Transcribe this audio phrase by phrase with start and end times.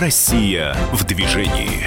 [0.00, 1.86] Россия в движении.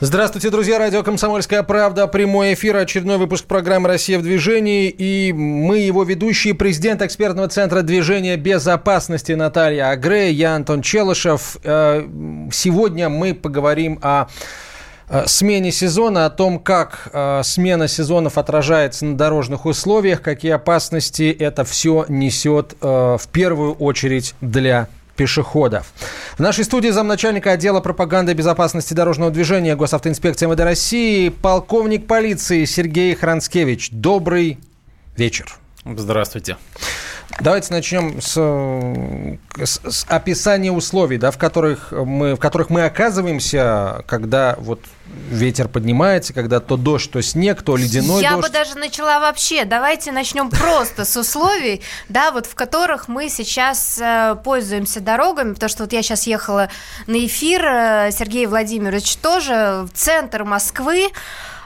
[0.00, 0.80] Здравствуйте, друзья.
[0.80, 2.08] Радио «Комсомольская правда».
[2.08, 2.76] Прямой эфир.
[2.76, 4.88] Очередной выпуск программы «Россия в движении».
[4.88, 6.54] И мы его ведущие.
[6.54, 10.32] Президент экспертного центра движения безопасности Наталья Агре.
[10.32, 11.56] Я Антон Челышев.
[11.62, 12.04] Э,
[12.50, 14.26] сегодня мы поговорим о
[15.26, 21.64] смене сезона, о том, как э, смена сезонов отражается на дорожных условиях, какие опасности это
[21.64, 24.88] все несет э, в первую очередь для
[25.22, 25.92] пешеходов.
[26.36, 33.14] В нашей студии замначальника отдела пропаганды безопасности дорожного движения Госавтоинспекции МВД России полковник полиции Сергей
[33.14, 33.90] Хранскевич.
[33.92, 34.58] Добрый
[35.16, 35.54] вечер.
[35.84, 36.56] Здравствуйте.
[37.40, 38.32] Давайте начнем с,
[39.64, 44.80] с, с описания условий, да, в, которых мы, в которых мы оказываемся, когда вот
[45.30, 48.48] ветер поднимается, когда то дождь, то снег, то ледяной Я дождь.
[48.48, 49.64] бы даже начала вообще.
[49.64, 55.68] Давайте начнем просто с условий, да, вот в которых мы сейчас э, пользуемся дорогами, потому
[55.68, 56.68] что вот я сейчас ехала
[57.06, 61.08] на эфир, э, Сергей Владимирович тоже, в центр Москвы,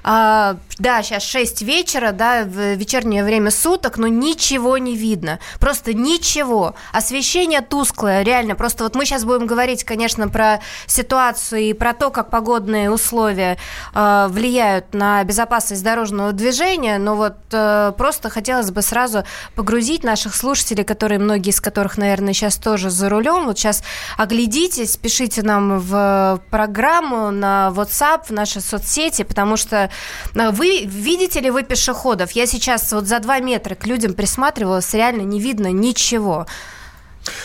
[0.09, 5.41] а, да, сейчас 6 вечера, да, в вечернее время суток, но ничего не видно.
[5.59, 6.77] Просто ничего.
[6.93, 8.55] Освещение тусклое, реально.
[8.55, 13.59] Просто вот мы сейчас будем говорить, конечно, про ситуацию и про то, как погодные условия
[13.95, 19.25] э, влияют на безопасность дорожного движения, но вот э, просто хотелось бы сразу
[19.57, 23.83] погрузить наших слушателей, которые, многие из которых, наверное, сейчас тоже за рулем, вот сейчас
[24.17, 29.91] оглядитесь, пишите нам в программу на WhatsApp, в наши соцсети, потому что
[30.35, 32.33] вы видите ли вы пешеходов?
[32.33, 36.47] Я сейчас вот за два метра к людям присматривалась, реально не видно ничего.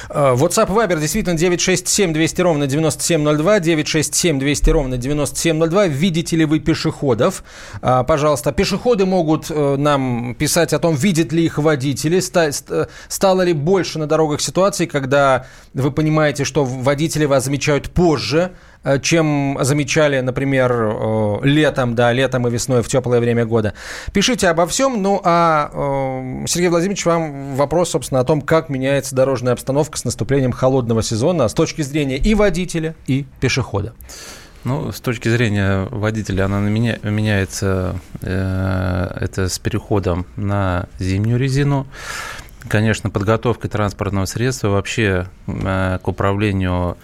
[0.09, 5.87] А, WhatsApp Viber действительно 967 200 ровно 9702, 967 200 ровно 9702.
[5.87, 7.43] Видите ли вы пешеходов?
[7.81, 12.21] А, пожалуйста, пешеходы могут э, нам писать о том, видят ли их водители,
[13.07, 18.51] стало ли больше на дорогах ситуаций, когда вы понимаете, что водители вас замечают позже,
[19.01, 23.73] чем замечали, например, э, летом, да, летом и весной в теплое время года.
[24.11, 25.01] Пишите обо всем.
[25.01, 30.05] Ну, а, э, Сергей Владимирович, вам вопрос, собственно, о том, как меняется дорожная обстановка с
[30.05, 33.93] наступлением холодного сезона с точки зрения и водителя, и пешехода.
[34.63, 41.87] Ну, с точки зрения водителя, она меня, меняется э, это с переходом на зимнюю резину.
[42.67, 46.97] Конечно, подготовка транспортного средства вообще э, к управлению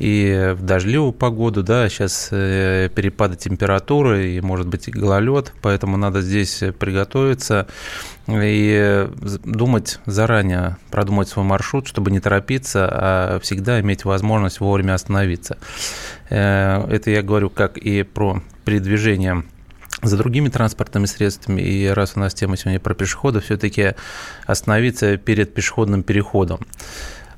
[0.00, 5.98] и в дождливую погоду, да, сейчас э, перепады температуры и, может быть, и гололед, поэтому
[5.98, 7.68] надо здесь приготовиться
[8.26, 9.08] и
[9.44, 15.58] думать заранее, продумать свой маршрут, чтобы не торопиться, а всегда иметь возможность вовремя остановиться.
[16.30, 19.44] Э, это я говорю как и про передвижение
[20.02, 21.60] за другими транспортными средствами.
[21.60, 23.92] И раз у нас тема сегодня про пешеходов, все-таки
[24.46, 26.60] остановиться перед пешеходным переходом.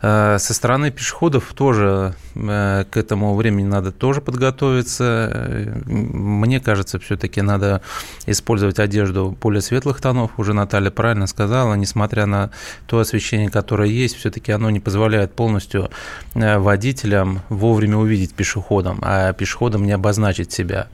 [0.03, 5.31] Э, со стороны пешеходов тоже э, к этому времени надо тоже подготовиться.
[5.33, 7.83] Э, мне кажется, все-таки надо
[8.27, 10.33] использовать одежду более светлых тонов.
[10.39, 12.51] Уже Наталья правильно сказала, несмотря на
[12.87, 15.91] то освещение, которое есть, все-таки оно не позволяет полностью
[16.35, 20.89] водителям вовремя увидеть пешеходам, а пешеходам не обозначить себя.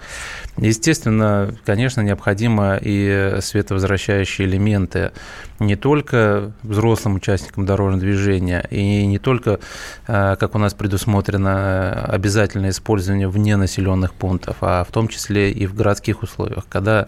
[0.59, 5.13] Естественно, конечно, необходимо и световозвращающие элементы
[5.61, 9.61] не только взрослым участникам дорожного движения, и не только,
[10.07, 15.67] э, как у нас предусмотрено, обязательное использование вне населенных пунктов, а в том числе и
[15.67, 16.67] в городских условиях.
[16.69, 17.07] Когда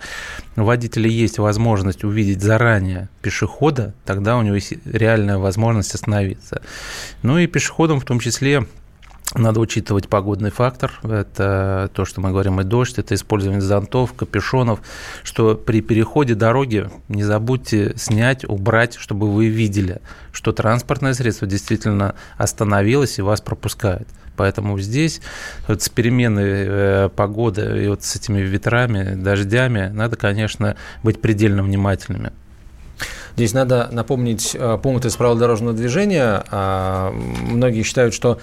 [0.57, 6.63] у водителя есть возможность увидеть заранее пешехода, тогда у него есть реальная возможность остановиться.
[7.23, 8.67] Ну и пешеходам в том числе
[9.35, 10.93] надо учитывать погодный фактор.
[11.03, 14.81] Это то, что мы говорим, и дождь, это использование зонтов, капюшонов,
[15.23, 20.01] что при переходе дороги не забудьте снять, убрать, чтобы вы видели,
[20.33, 24.09] что транспортное средство действительно остановилось и вас пропускает.
[24.37, 25.21] Поэтому здесь
[25.69, 31.63] вот с переменной э, погоды и вот с этими ветрами, дождями надо, конечно, быть предельно
[31.63, 32.33] внимательными.
[33.37, 36.45] Здесь надо напомнить э, пункты из правил дорожного движения.
[36.51, 38.39] А, многие считают, что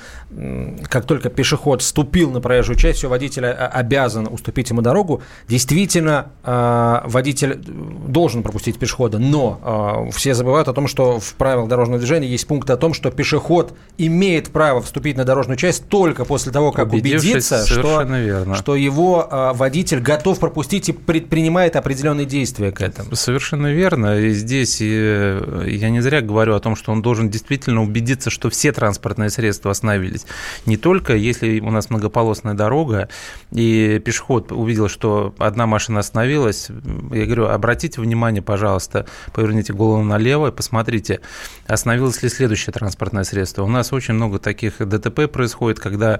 [0.90, 5.22] как только пешеход вступил на проезжую часть, все, водитель обязан уступить ему дорогу.
[5.48, 7.60] Действительно, а, водитель
[8.08, 12.70] должен пропустить пешехода, но все забывают о том, что в правилах дорожного движения есть пункт
[12.70, 17.66] о том, что пешеход имеет право вступить на дорожную часть только после того, как убедиться,
[17.66, 18.56] что, верно.
[18.56, 23.16] что его водитель готов пропустить и предпринимает определенные действия к этому.
[23.16, 24.20] Совершенно верно.
[24.20, 28.30] И здесь здесь э, я не зря говорю о том, что он должен действительно убедиться,
[28.30, 30.26] что все транспортные средства остановились.
[30.66, 33.10] Не только если у нас многополосная дорога,
[33.52, 36.70] и пешеход увидел, что одна машина остановилась,
[37.12, 41.22] я говорю, обратите внимание, пожалуйста, поверните голову налево и посмотрите,
[41.68, 43.64] остановилось ли следующее транспортное средство.
[43.64, 46.20] У нас очень много таких ДТП происходит, когда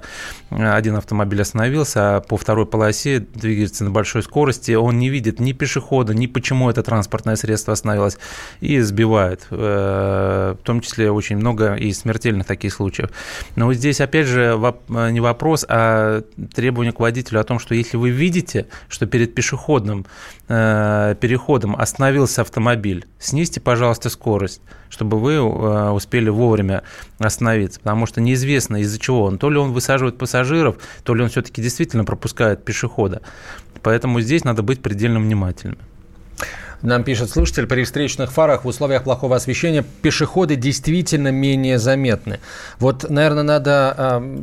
[0.50, 5.52] один автомобиль остановился, а по второй полосе двигается на большой скорости, он не видит ни
[5.52, 8.18] пешехода, ни почему это транспортное средство остановилось,
[8.60, 9.46] и сбивает.
[9.50, 13.10] Э, в том числе очень много и смертельных таких случаев.
[13.56, 14.58] Но здесь, опять же,
[14.88, 16.22] не вопрос, а
[16.54, 20.06] требование к водителю о том, что если вы видите, что перед пешеходным
[20.48, 26.82] э, переходом остановился автомобиль, снизьте, пожалуйста, скорость, чтобы вы э, успели вовремя
[27.18, 29.38] остановиться, потому что неизвестно из-за чего он.
[29.38, 33.22] То ли он высаживает пассажиров, то ли он все-таки действительно пропускает пешехода.
[33.82, 35.78] Поэтому здесь надо быть предельно внимательным.
[36.82, 42.40] Нам пишет слушатель, при встречных фарах в условиях плохого освещения пешеходы действительно менее заметны.
[42.78, 44.38] Вот, наверное, надо э,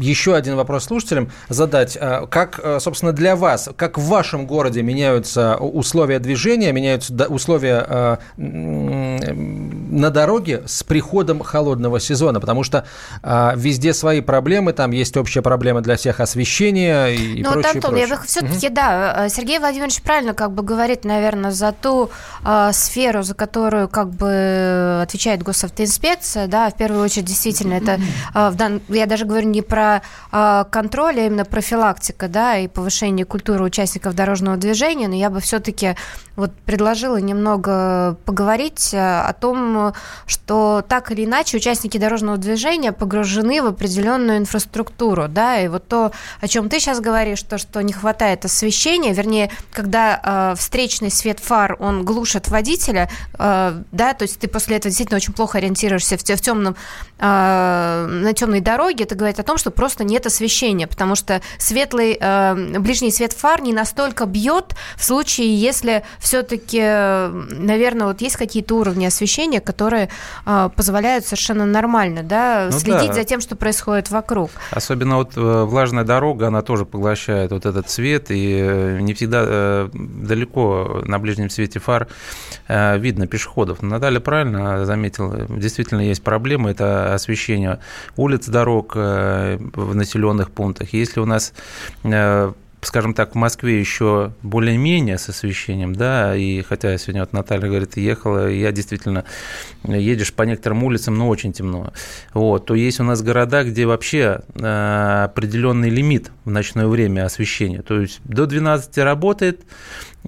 [0.00, 1.96] еще один вопрос слушателям задать.
[2.00, 7.84] А, как, э, собственно, для вас, как в вашем городе меняются условия движения, меняются условия
[7.86, 12.40] э, на дороге с приходом холодного сезона?
[12.40, 12.86] Потому что
[13.22, 17.72] э, везде свои проблемы, там есть общая проблема для всех освещения и ну, прочее.
[17.74, 18.08] Ну, Антон, прочее.
[18.08, 18.74] я бы все-таки, угу.
[18.74, 22.10] да, Сергей Владимирович правильно как бы говорит, наверное, за ту
[22.44, 28.00] э, сферу, за которую как бы отвечает госавтоинспекция, да, в первую очередь действительно это,
[28.34, 28.80] э, в дан...
[28.88, 30.02] я даже говорю не про
[30.32, 35.40] э, контроль, а именно профилактика, да, и повышение культуры участников дорожного движения, но я бы
[35.40, 35.96] все-таки
[36.36, 39.92] вот предложила немного поговорить о том,
[40.26, 46.12] что так или иначе участники дорожного движения погружены в определенную инфраструктуру, да, и вот то,
[46.40, 51.39] о чем ты сейчас говоришь, то, что не хватает освещения, вернее, когда э, встречный свет
[51.40, 53.08] фар, он глушит водителя,
[53.38, 56.76] э, да, то есть ты после этого действительно очень плохо ориентируешься в, в темном,
[57.18, 62.16] э, на темной дороге, это говорит о том, что просто нет освещения, потому что светлый,
[62.20, 68.76] э, ближний свет фар не настолько бьет в случае, если все-таки, наверное, вот есть какие-то
[68.76, 70.10] уровни освещения, которые
[70.46, 73.14] э, позволяют совершенно нормально, да, ну, следить да.
[73.14, 74.50] за тем, что происходит вокруг.
[74.70, 79.44] Особенно вот э, влажная дорога, она тоже поглощает вот этот свет, и э, не всегда
[79.46, 82.08] э, далеко на ближнем ближнем свете фар
[82.68, 83.82] э, видно пешеходов.
[83.82, 87.78] Наталья правильно заметила, действительно есть проблемы, это освещение
[88.16, 90.92] улиц, дорог э, в населенных пунктах.
[90.92, 91.52] Если у нас
[92.02, 97.68] э, скажем так, в Москве еще более-менее с освещением, да, и хотя сегодня вот Наталья
[97.68, 99.24] говорит, ехала, я действительно
[99.84, 101.92] едешь по некоторым улицам, но очень темно,
[102.32, 108.00] вот, то есть у нас города, где вообще определенный лимит в ночное время освещения, то
[108.00, 109.60] есть до 12 работает,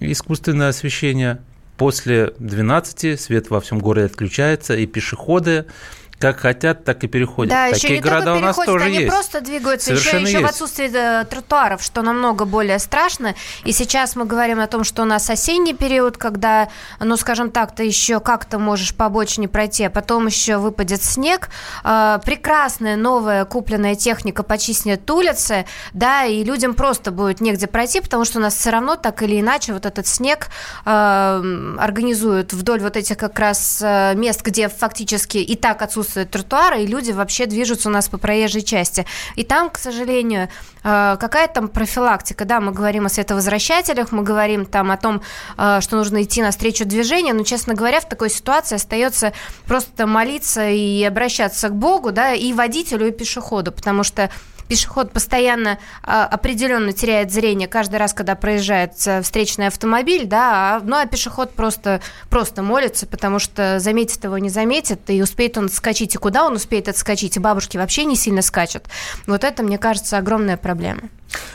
[0.00, 1.38] искусственное освещение.
[1.76, 5.66] После 12 свет во всем городе отключается, и пешеходы
[6.22, 7.50] как хотят, так и переходят.
[7.50, 9.08] Да, Такие еще не города только у нас тоже они есть.
[9.08, 13.34] просто двигаются, Совершенно еще, еще в отсутствии э, тротуаров, что намного более страшно.
[13.64, 16.68] И сейчас мы говорим о том, что у нас осенний период, когда,
[17.00, 21.48] ну, скажем так, ты еще как-то можешь побочнее пройти, а потом еще выпадет снег.
[21.82, 28.24] Э, прекрасная новая купленная техника почистит улицы, да, и людям просто будет негде пройти, потому
[28.24, 30.50] что у нас все равно так или иначе вот этот снег
[30.84, 33.80] э, организуют вдоль вот этих как раз
[34.14, 38.18] мест, где фактически и так отсутствует отсутствует тротуара, и люди вообще движутся у нас по
[38.18, 39.06] проезжей части.
[39.36, 40.48] И там, к сожалению,
[40.84, 45.22] э, какая там профилактика, да, мы говорим о световозвращателях, мы говорим там о том,
[45.56, 49.32] э, что нужно идти навстречу движению, но, честно говоря, в такой ситуации остается
[49.66, 54.30] просто молиться и обращаться к Богу, да, и водителю, и пешеходу, потому что
[54.72, 60.80] пешеход постоянно а, определенно теряет зрение каждый раз, когда проезжает э, встречный автомобиль, да, а,
[60.82, 62.00] ну а пешеход просто,
[62.30, 66.54] просто молится, потому что заметит его, не заметит, и успеет он отскочить, и куда он
[66.54, 68.84] успеет отскочить, и бабушки вообще не сильно скачут.
[69.26, 71.02] Вот это, мне кажется, огромная проблема.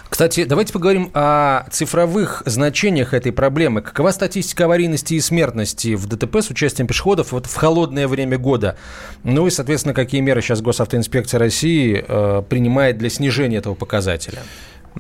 [0.09, 3.81] Кстати, давайте поговорим о цифровых значениях этой проблемы.
[3.81, 8.77] Какова статистика аварийности и смертности в ДТП с участием пешеходов вот в холодное время года?
[9.24, 14.39] Ну и, соответственно, какие меры сейчас Госавтоинспекция России э, принимает для снижения этого показателя?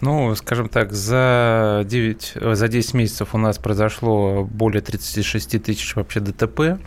[0.01, 6.19] Ну, скажем так, за, 9, за 10 месяцев у нас произошло более 36 тысяч вообще
[6.19, 6.79] ДТП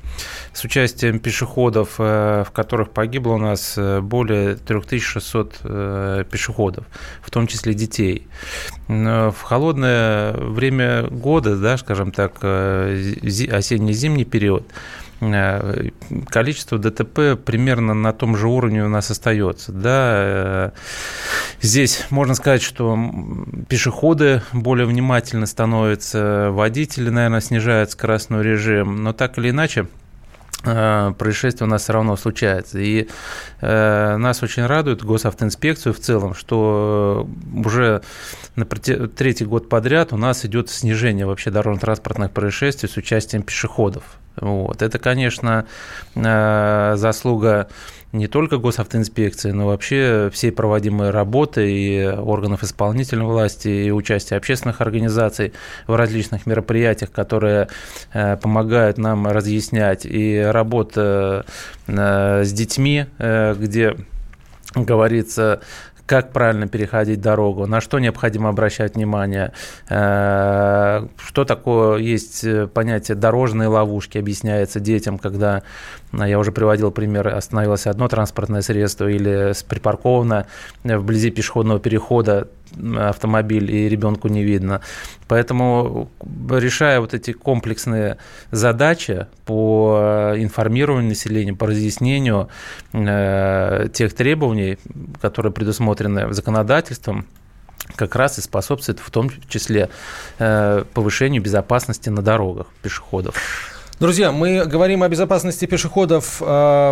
[0.52, 6.84] с участием пешеходов, э, в которых погибло у нас э, более 3600 э, пешеходов,
[7.22, 8.26] в том числе детей.
[8.88, 14.64] В холодное время года, да, скажем так, осенне-зимний период,
[15.20, 19.72] количество ДТП примерно на том же уровне у нас остается.
[19.72, 20.72] Да?
[21.60, 22.98] Здесь можно сказать, что
[23.68, 29.86] пешеходы более внимательно становятся, водители, наверное, снижают скоростной режим, но так или иначе,
[30.62, 32.78] Э, происшествие у нас все равно случается.
[32.78, 33.08] И
[33.60, 37.28] э, нас очень радует госавтоинспекцию в целом, что
[37.64, 38.02] уже
[38.56, 44.02] на третий год подряд у нас идет снижение вообще дорожно-транспортных происшествий с участием пешеходов.
[44.40, 44.82] Вот.
[44.82, 45.66] Это, конечно,
[46.14, 47.68] э, заслуга
[48.12, 54.80] не только госавтоинспекции, но вообще всей проводимой работы и органов исполнительной власти, и участия общественных
[54.80, 55.52] организаций
[55.86, 57.68] в различных мероприятиях, которые
[58.12, 61.44] э, помогают нам разъяснять, и работа
[61.86, 63.96] э, с детьми, где
[64.74, 65.60] говорится
[66.10, 69.52] как правильно переходить дорогу, на что необходимо обращать внимание,
[69.88, 75.62] э, что такое есть понятие дорожные ловушки, объясняется детям, когда,
[76.12, 80.46] э, я уже приводил пример, остановилось одно транспортное средство или припарковано
[80.82, 82.48] вблизи пешеходного перехода,
[82.98, 84.80] автомобиль и ребенку не видно.
[85.28, 86.10] Поэтому,
[86.50, 88.18] решая вот эти комплексные
[88.50, 92.48] задачи по информированию населения, по разъяснению
[92.92, 94.78] э, тех требований,
[95.20, 97.26] которые предусмотрены законодательством,
[97.96, 99.90] как раз и способствует в том числе
[100.38, 103.79] э, повышению безопасности на дорогах пешеходов.
[104.00, 106.44] Друзья, мы говорим о безопасности пешеходов э,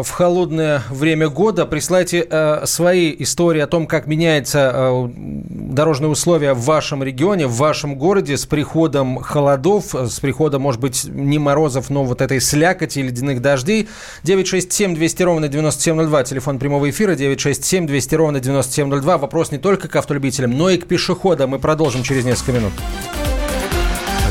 [0.04, 1.64] в холодное время года.
[1.64, 7.54] Присылайте э, свои истории о том, как меняются э, дорожные условия в вашем регионе, в
[7.54, 12.98] вашем городе с приходом холодов, с приходом, может быть, не морозов, но вот этой слякоти,
[12.98, 13.88] ледяных дождей.
[14.24, 19.16] 967 200 ровно 9702, телефон прямого эфира, 967 200 ровно 9702.
[19.16, 21.50] Вопрос не только к автолюбителям, но и к пешеходам.
[21.50, 22.72] Мы продолжим через несколько минут.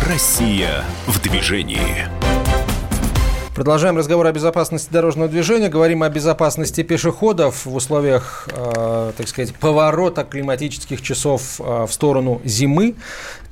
[0.08, 2.17] Россия в движении.
[3.58, 5.68] Продолжаем разговор о безопасности дорожного движения.
[5.68, 12.40] Говорим о безопасности пешеходов в условиях, э, так сказать, поворота климатических часов э, в сторону
[12.46, 12.94] зимы.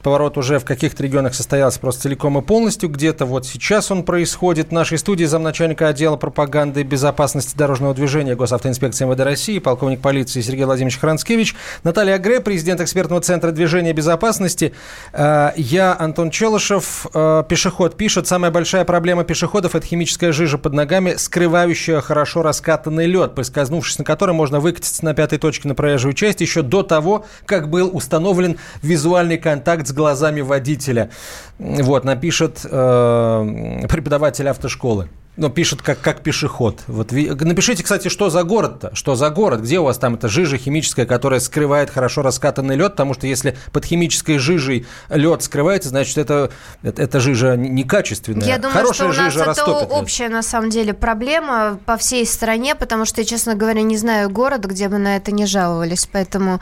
[0.06, 2.90] Поворот уже в каких-то регионах состоялся просто целиком и полностью.
[2.90, 4.68] Где-то вот сейчас он происходит.
[4.68, 10.42] В нашей студии замначальника отдела пропаганды и безопасности дорожного движения Госавтоинспекции МВД России, полковник полиции
[10.42, 14.76] Сергей Владимирович Хранскевич, Наталья Агре, президент экспертного центра движения безопасности.
[15.12, 20.74] Э, я, Антон Челышев, э, пешеход пишет, самая большая проблема пешеходов– это химическая жижа под
[20.74, 26.14] ногами, скрывающая хорошо раскатанный лед, поскользнувшись на который можно выкатиться на пятой точке на проезжую
[26.14, 31.10] часть еще до того, как был установлен визуальный контакт с глазами водителя.
[31.58, 35.10] Вот, напишет э, преподаватель автошколы.
[35.38, 36.82] Но пишет как, как пешеход.
[36.88, 38.96] Вот напишите, кстати, что за город-то?
[38.96, 39.62] Что за город?
[39.62, 42.94] Где у вас там эта жижа химическая, которая скрывает хорошо раскатанный лед?
[42.94, 46.52] Потому что если под химической жижей лед скрывается, значит, это,
[46.84, 48.48] это, это жижа некачественная.
[48.48, 52.74] Я думаю, Хорошая что у нас это общая, на самом деле, проблема по всей стране,
[52.74, 56.08] потому что я, честно говоря, не знаю города, где бы на это не жаловались.
[56.10, 56.62] Поэтому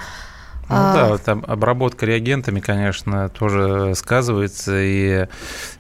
[0.74, 0.94] ну, а...
[0.94, 5.28] Да, там обработка реагентами, конечно, тоже сказывается, и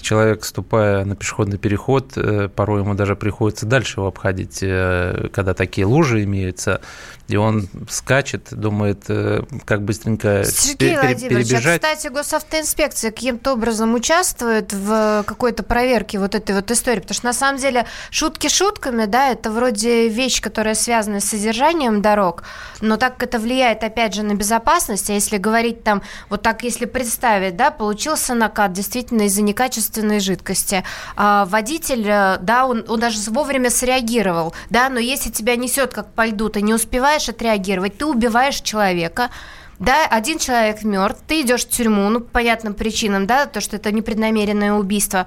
[0.02, 5.54] человек, ступая на пешеходный переход, э, порой ему даже приходится дальше его обходить, э, когда
[5.54, 6.82] такие лужи имеются,
[7.30, 11.82] и он скачет, думает, э, как быстренько Сергей пер- перебежать.
[11.84, 17.25] А, кстати, госавтоинспекция каким-то образом участвует в какой-то проверке вот этой вот истории, потому что
[17.25, 22.44] на самом деле шутки шутками, да, это вроде вещь, которая связана с содержанием дорог,
[22.82, 26.63] но так как это влияет, опять же, на безопасность, а если говорить там, вот так,
[26.63, 30.84] если представить, да, получился накат действительно из-за некачественной жидкости,
[31.15, 36.12] а водитель, э, да, он, он даже вовремя среагировал, да, но если тебя несет как
[36.13, 39.29] по льду, ты не успеваешь успеваешь отреагировать, ты убиваешь человека,
[39.79, 43.75] да, один человек мертв, ты идешь в тюрьму, ну, по понятным причинам, да, то, что
[43.75, 45.25] это непреднамеренное убийство,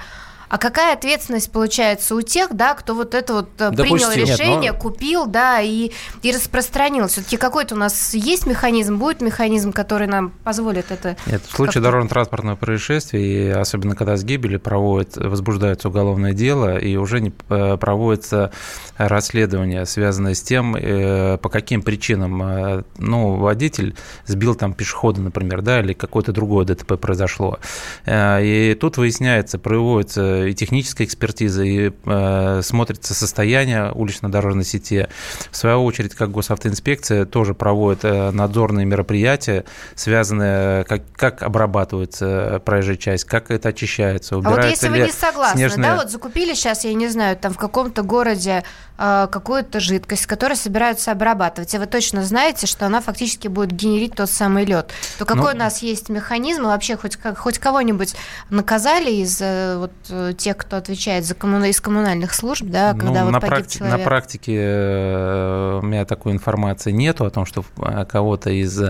[0.49, 4.57] а какая ответственность получается у тех, да, кто вот это вот э, Допустим, принял решение,
[4.57, 4.81] нет, но...
[4.81, 5.91] купил, да, и,
[6.23, 7.09] и распространил?
[7.09, 11.17] Все-таки какой-то у нас есть механизм, будет механизм, который нам позволит это?
[11.27, 16.97] Нет, в случае дорожно-транспортного происшествия, и особенно когда с гибели проводят, возбуждается уголовное дело, и
[16.97, 18.53] уже не э, проводится
[18.97, 25.81] расследование, связанное с тем, э, по каким причинам, ну, водитель сбил там пешехода, например, да,
[25.81, 27.59] или какое-то другое ДТП произошло.
[28.07, 35.09] И тут выясняется, проводится и техническая экспертиза, и э, смотрится состояние улично-дорожной сети.
[35.51, 39.65] В свою очередь, как госавтоинспекция тоже проводит э, надзорные мероприятия,
[39.95, 45.13] связанные, как, как обрабатывается проезжая часть, как это очищается, убирается А вот если вы не
[45.13, 45.91] согласны, снежные...
[45.91, 48.65] да, вот закупили сейчас, я не знаю, там в каком-то городе
[48.99, 54.15] э, какую-то жидкость, которую собираются обрабатывать, и вы точно знаете, что она фактически будет генерить
[54.15, 58.15] тот самый лед, то какой ну, у нас есть механизм, вообще хоть, хоть кого-нибудь
[58.51, 61.65] наказали из э, вот, э, тех, кто отвечает за коммуна...
[61.67, 63.79] из коммунальных служб, да, ну, когда ну, вот на, практи...
[63.79, 63.99] человек?
[63.99, 67.65] на практике э, у меня такой информации нету о том, что
[68.09, 68.81] кого-то из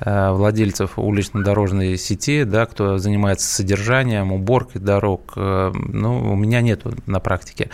[0.00, 7.70] владельцев улично-дорожной сети, да, кто занимается содержанием, уборкой дорог, ну, у меня нету на практике.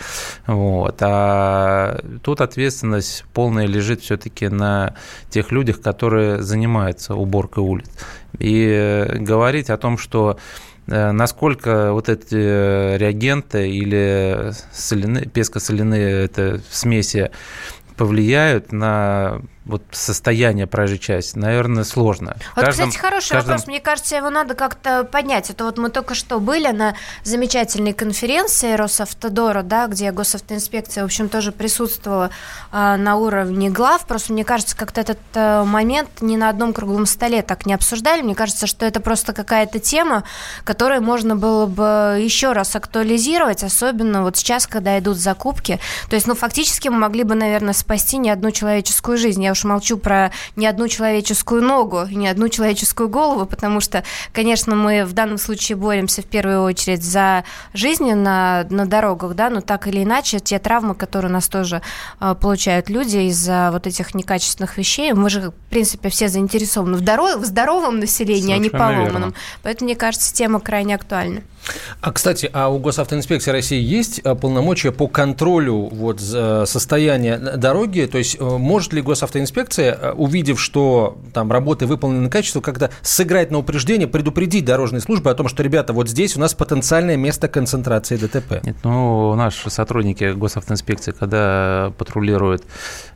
[0.47, 0.97] Вот.
[1.01, 1.64] А
[2.23, 4.95] тут ответственность полная лежит все-таки на
[5.29, 7.89] тех людях, которые занимаются уборкой улиц.
[8.39, 10.37] И говорить о том, что
[10.87, 17.31] э, насколько вот эти реагенты или соляные, пескосоляные это смеси
[17.95, 22.37] повлияют на вот состояние проезжей части, наверное, сложно.
[22.55, 23.53] Вот, каждом, кстати, хороший каждом...
[23.53, 23.67] вопрос.
[23.67, 25.49] Мне кажется, его надо как-то поднять.
[25.49, 31.29] Это вот мы только что были на замечательной конференции Росавтодора, да, где госавтоинспекция, в общем,
[31.29, 32.29] тоже присутствовала
[32.71, 34.05] э, на уровне глав.
[34.05, 38.21] Просто мне кажется, как-то этот э, момент ни на одном круглом столе так не обсуждали.
[38.21, 40.23] Мне кажется, что это просто какая-то тема,
[40.63, 45.79] которую можно было бы еще раз актуализировать, особенно вот сейчас, когда идут закупки.
[46.07, 49.43] То есть, ну, фактически мы могли бы, наверное, спасти не одну человеческую жизнь.
[49.43, 54.75] Я уж молчу про ни одну человеческую ногу, ни одну человеческую голову, потому что, конечно,
[54.75, 57.43] мы в данном случае боремся в первую очередь за
[57.73, 61.81] жизни на, на дорогах, да, но так или иначе те травмы, которые у нас тоже
[62.19, 67.01] э, получают люди из-за вот этих некачественных вещей, мы же, в принципе, все заинтересованы в,
[67.01, 69.21] дорог, в здоровом населении, Совершенно а не поломанном.
[69.21, 69.33] Верно.
[69.63, 71.41] Поэтому, мне кажется, тема крайне актуальна.
[72.01, 78.07] А, кстати, а у госавтоинспекции России есть а, полномочия по контролю вот, состояния дороги?
[78.11, 83.51] То есть э, может ли госавтоинспекция, э, увидев, что там работы выполнены качественно, как-то сыграть
[83.51, 87.47] на упреждение, предупредить дорожные службы о том, что, ребята, вот здесь у нас потенциальное место
[87.47, 88.63] концентрации ДТП?
[88.63, 92.63] Нет, ну, наши сотрудники госавтоинспекции, когда патрулируют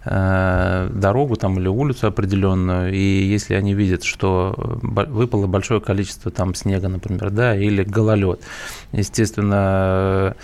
[0.05, 6.55] э, дорогу там или улицу определенную, и если они видят, что выпало большое количество там
[6.55, 8.38] снега, например, да, или гололед,
[8.91, 8.99] вот.
[8.99, 10.35] Естественно,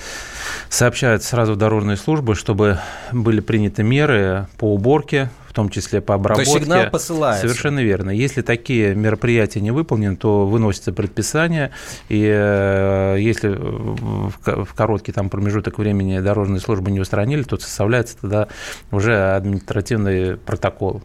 [0.69, 2.79] сообщают сразу в дорожные службы, чтобы
[3.11, 6.51] были приняты меры по уборке, в том числе по обработке.
[6.51, 7.47] То сигнал посылается.
[7.47, 8.09] Совершенно верно.
[8.09, 11.71] Если такие мероприятия не выполнены, то выносится предписание,
[12.09, 18.47] и э, если в короткий там промежуток времени дорожные службы не устранили, то составляется тогда
[18.91, 21.01] уже административный протокол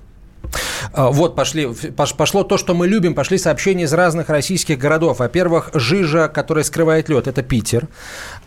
[0.92, 5.18] вот пошли, пошло то, что мы любим, пошли сообщения из разных российских городов.
[5.18, 7.88] Во-первых, жижа, которая скрывает лед, это Питер.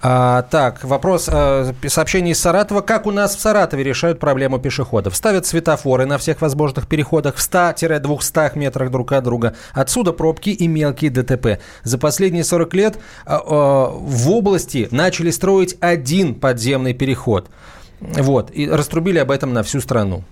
[0.02, 2.82] А, так, вопрос, а, сообщение из Саратова.
[2.82, 5.16] Как у нас в Саратове решают проблему пешеходов?
[5.16, 9.56] Ставят светофоры на всех возможных переходах в 100-200 метрах друг от друга.
[9.74, 11.62] Отсюда пробки и мелкие ДТП.
[11.84, 17.50] За последние 40 лет а, а, в области начали строить один подземный переход.
[18.02, 20.24] Вот, и раструбили об этом на всю страну.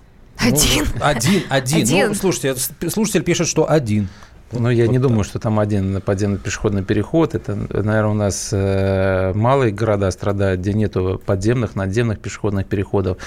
[0.42, 0.86] Один.
[0.94, 1.82] Ну, один, один.
[1.82, 2.08] один.
[2.08, 2.56] Ну, слушайте,
[2.90, 4.08] слушатель пишет, что один.
[4.52, 5.08] Ну, я вот не так.
[5.08, 7.34] думаю, что там один подземный пешеходный переход.
[7.34, 13.18] Это, наверное, у нас э, малые города страдают, где нету подземных, надземных пешеходных переходов.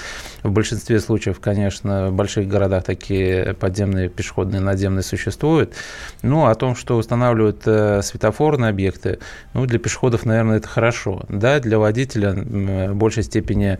[0.42, 5.74] В большинстве случаев, конечно, в больших городах такие подземные пешеходные, надземные существуют.
[6.22, 9.18] Ну, о том, что устанавливают э, светофорные объекты,
[9.52, 11.24] ну, для пешеходов, наверное, это хорошо.
[11.28, 13.78] Да, для водителя в большей степени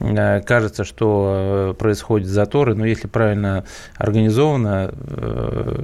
[0.00, 3.64] э, кажется, что происходят заторы, но если правильно
[3.96, 4.92] организовано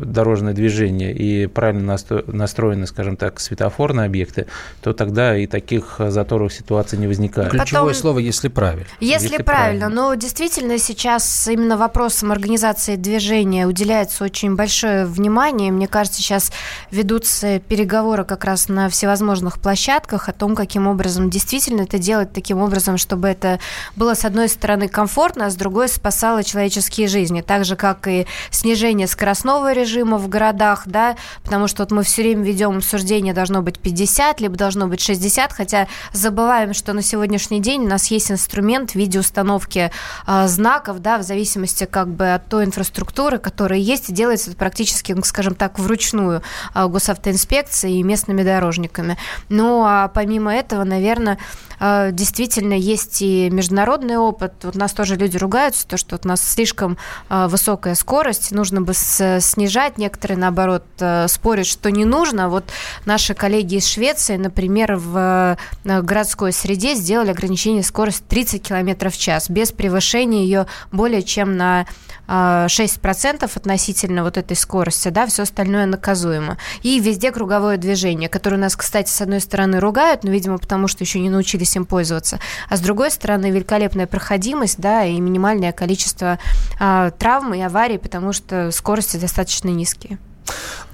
[0.04, 4.46] дорожное движение, движения и правильно настроены, скажем так, светофорные объекты,
[4.80, 7.50] то тогда и таких заторов ситуаций не возникает.
[7.50, 8.86] Ключевое Потом, слово «если правильно».
[9.00, 9.86] Если, если правильно.
[9.86, 10.02] правильно.
[10.02, 15.70] Но действительно сейчас именно вопросам организации движения уделяется очень большое внимание.
[15.70, 16.52] Мне кажется, сейчас
[16.90, 22.60] ведутся переговоры как раз на всевозможных площадках о том, каким образом действительно это делать таким
[22.60, 23.60] образом, чтобы это
[23.96, 27.40] было, с одной стороны, комфортно, а с другой спасало человеческие жизни.
[27.40, 32.22] Так же, как и снижение скоростного режима в городах, да, потому что вот мы все
[32.22, 37.60] время ведем обсуждение, должно быть 50, либо должно быть 60, хотя забываем, что на сегодняшний
[37.60, 39.90] день у нас есть инструмент в виде установки
[40.26, 44.56] э, знаков, да, в зависимости как бы от той инфраструктуры, которая есть, и делается это
[44.56, 46.42] практически, ну, скажем так, вручную
[46.76, 49.18] э, госавтоинспекцией и местными дорожниками.
[49.48, 51.38] Ну, а помимо этого, наверное,
[51.80, 54.52] действительно есть и международный опыт.
[54.62, 58.82] Вот нас тоже люди ругаются, то, что вот у нас слишком э, высокая скорость, нужно
[58.82, 62.48] бы снижать, некоторые, наоборот, э, спорят, что не нужно.
[62.48, 62.64] Вот
[63.04, 69.50] наши коллеги из Швеции, например, в городской среде сделали ограничение скорости 30 км в час
[69.50, 71.86] без превышения ее более чем на
[72.26, 76.58] 6% э, относительно вот этой скорости, да, все остальное наказуемо.
[76.82, 80.88] И везде круговое движение, которое у нас, кстати, с одной стороны ругают, но, видимо, потому
[80.88, 82.38] что еще не научились им пользоваться.
[82.68, 86.38] А с другой стороны, великолепная проходимость, да, и минимальное количество
[86.78, 90.18] а, травм и аварий, потому что скорости достаточно низкие.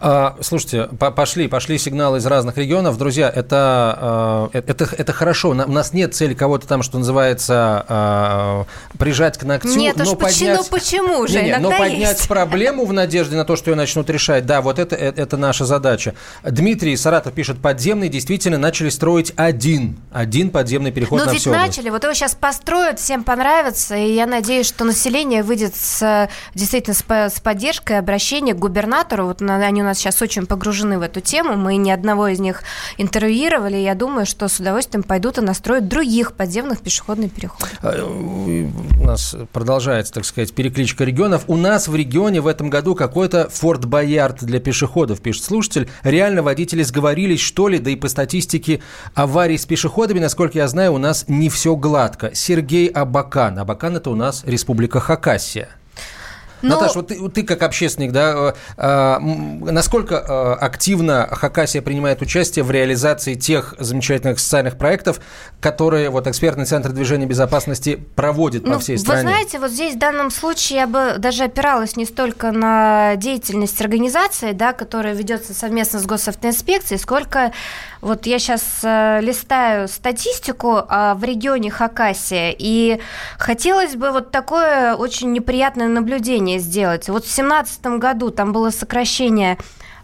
[0.02, 2.96] А, слушайте, пошли, пошли сигналы из разных регионов.
[2.96, 3.56] Друзья, это,
[4.00, 5.50] а, э, это, это хорошо.
[5.50, 8.64] У нас нет цели кого-то там, что называется, а,
[8.98, 9.76] прижать к ногтю.
[9.76, 10.56] Нет, но, поднять...
[10.56, 11.42] ну почему же?
[11.42, 12.28] Не, не, но поднять есть.
[12.28, 15.66] проблему в надежде на то, что ее начнут решать, да, вот это, это, это наша
[15.66, 16.14] задача.
[16.42, 21.90] Дмитрий Саратов пишет, подземный действительно начали строить один, один подземный переход ну, на ведь начали,
[21.90, 27.04] вот его сейчас построят, всем понравится, и я надеюсь, что население выйдет с, действительно с,
[27.06, 29.26] с поддержкой обращения к губернатору.
[29.26, 32.62] Вот они у нас сейчас очень погружены в эту тему, мы ни одного из них
[32.98, 37.70] интервьюировали, я думаю, что с удовольствием пойдут и настроят других подземных пешеходных переходов.
[37.82, 41.44] А, у нас продолжается, так сказать, перекличка регионов.
[41.46, 45.88] У нас в регионе в этом году какой-то Форт Боярд для пешеходов, пишет слушатель.
[46.02, 48.80] Реально водители сговорились, что ли, да и по статистике
[49.14, 52.34] аварий с пешеходами, насколько я знаю, у нас не все гладко.
[52.34, 53.58] Сергей Абакан.
[53.58, 55.79] Абакан– это у нас Республика Хакасия.
[56.62, 56.76] Но...
[56.76, 62.64] Наташа, вот ты, ты как общественник, да, э, э, насколько э, активно Хакасия принимает участие
[62.64, 65.20] в реализации тех замечательных социальных проектов,
[65.60, 69.22] которые вот экспертный центр движения безопасности проводит по ну, всей стране?
[69.22, 73.80] Вы знаете, вот здесь в данном случае я бы даже опиралась не столько на деятельность
[73.80, 77.52] организации, да, которая ведется совместно с госавтоинспекцией, сколько
[78.00, 83.00] вот я сейчас э, листаю статистику э, в регионе Хакасия, и
[83.38, 87.08] хотелось бы вот такое очень неприятное наблюдение сделать.
[87.08, 89.58] Вот в 2017 году там было сокращение а,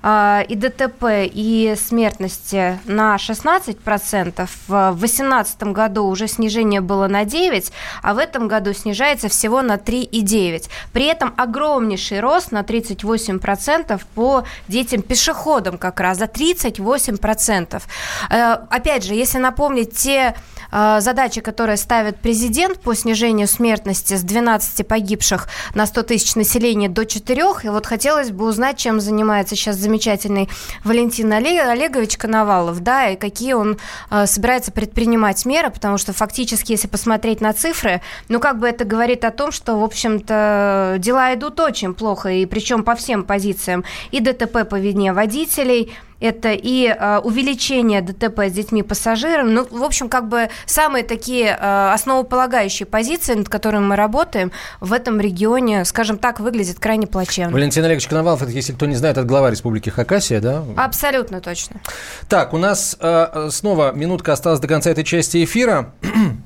[0.05, 4.49] и ДТП, и смертности на 16%.
[4.69, 9.77] В 2018 году уже снижение было на 9%, а в этом году снижается всего на
[9.77, 10.69] 3,9%.
[10.93, 17.83] При этом огромнейший рост на 38% по детям-пешеходам как раз, за 38%.
[18.31, 20.35] Э, опять же, если напомнить те
[20.71, 26.89] э, задачи, которые ставит президент по снижению смертности с 12 погибших на 100 тысяч населения
[26.89, 30.49] до 4, и вот хотелось бы узнать, чем занимается сейчас замечательный
[30.85, 33.79] Валентин Олегович Коновалов, да, и какие он
[34.11, 38.85] э, собирается предпринимать меры, потому что фактически, если посмотреть на цифры, ну, как бы это
[38.85, 43.85] говорит о том, что, в общем-то, дела идут очень плохо, и причем по всем позициям.
[44.11, 49.51] И ДТП по вине водителей, это и э, увеличение ДТП с детьми-пассажирами.
[49.51, 54.93] Ну, в общем, как бы самые такие э, основополагающие позиции, над которыми мы работаем, в
[54.93, 57.53] этом регионе, скажем так, выглядят крайне плачевно.
[57.53, 60.65] Валентин Олегович Коновалов, это, если кто не знает, это глава Республики Хакасия, да?
[60.77, 61.81] Абсолютно точно.
[62.29, 65.93] Так, у нас э, снова минутка осталась до конца этой части эфира.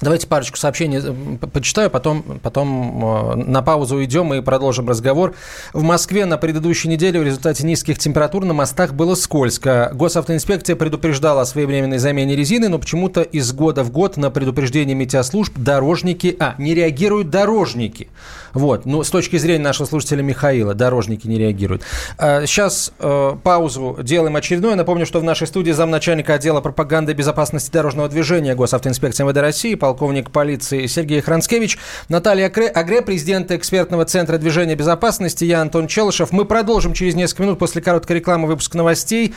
[0.00, 5.34] Давайте парочку сообщений э, почитаю, потом, потом э, на паузу уйдем и продолжим разговор.
[5.74, 9.90] В Москве на предыдущей неделе в результате низких температур на мостах было скользко.
[9.92, 15.52] Госавтоинспекция предупреждала о своевременной замене резины, но почему-то из года в год на предупреждение метеослужб
[15.58, 16.34] дорожники...
[16.40, 18.08] А, не реагируют дорожники.
[18.52, 18.86] Вот.
[18.86, 21.82] Ну, с точки зрения нашего слушателя Михаила, дорожники не реагируют.
[22.18, 24.76] Сейчас э, паузу делаем очередную.
[24.76, 29.74] Напомню, что в нашей студии замначальника отдела пропаганды и безопасности дорожного движения Госавтоинспекции МВД России,
[29.74, 36.32] полковник полиции Сергей Хранскевич, Наталья Агре, президент экспертного центра движения безопасности, я Антон Челышев.
[36.32, 39.34] Мы продолжим через несколько минут после короткой рекламы выпуск новостей.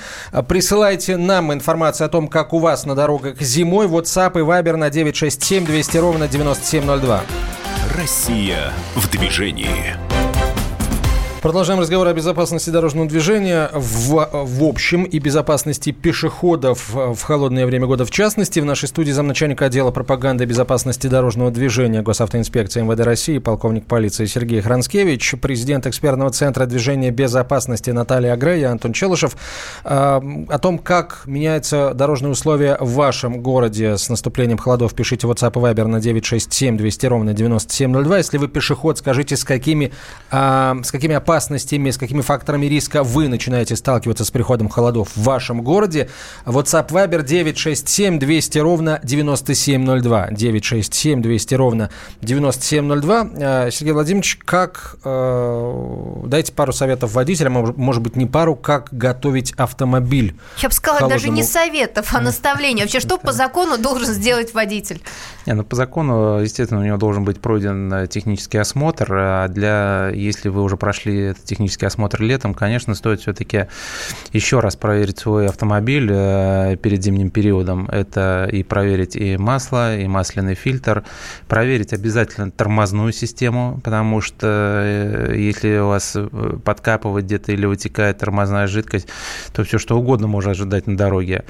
[0.47, 3.88] Присылайте нам информацию о том, как у вас на дорогах зимой.
[3.88, 7.21] WhatsApp и Viber на 967 200 ровно 9702.
[7.94, 10.23] Россия в движении.
[11.44, 17.86] Продолжаем разговор о безопасности дорожного движения в, в общем и безопасности пешеходов в холодное время
[17.86, 18.62] года в частности.
[18.62, 24.62] В нашей студии замначальника отдела пропаганды безопасности дорожного движения Госавтоинспекции МВД России, полковник полиции Сергей
[24.62, 29.36] Хранскевич, президент экспертного центра движения безопасности Наталья Агрея, Антон Челышев.
[29.84, 35.60] Э, о том, как меняются дорожные условия в вашем городе с наступлением холодов, пишите WhatsApp
[35.60, 38.18] и Viber на 967 200 ровно 9702.
[38.18, 39.92] Если вы пешеход, скажите, с какими,
[40.32, 45.10] э, с какими опасностями опасностями, с какими факторами риска вы начинаете сталкиваться с приходом холодов
[45.15, 46.10] в вашем городе.
[46.46, 50.28] WhatsApp Viber 967 200 ровно 9702.
[50.30, 51.89] 967 200 ровно
[52.22, 53.30] 9702.
[53.34, 59.54] Э, Сергей Владимирович, как, э, дайте пару советов водителям, может быть, не пару, как готовить
[59.54, 60.36] автомобиль?
[60.62, 61.19] Я бы сказала, холодному...
[61.19, 62.84] даже не советов, а наставления.
[62.84, 65.02] Вообще, что по закону должен сделать водитель?
[65.48, 69.12] Не, ну по закону, естественно, у него должен быть пройден э, технический осмотр.
[69.12, 73.68] А для, если вы уже прошли это технический осмотр летом, конечно, стоит все-таки
[74.32, 77.88] еще раз проверить свой автомобиль э, перед зимним периодом.
[77.90, 81.04] Это и проверить и масло, и масляный фильтр,
[81.48, 86.18] проверить обязательно тормозную систему, потому что э, если у вас
[86.64, 89.08] подкапывает где-то или вытекает тормозная жидкость,
[89.54, 91.44] то все что угодно можно ожидать на дороге.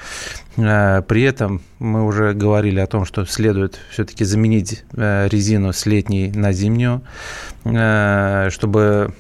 [0.55, 6.51] При этом мы уже говорили о том, что следует все-таки заменить резину с летней на
[6.51, 7.01] зимнюю,
[7.63, 9.13] чтобы